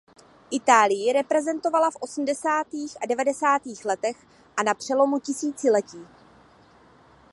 [0.51, 4.25] Itálii reprezentovala v osmdesátých a devadesátých letech
[4.57, 6.07] a na přelomu tisíciletí.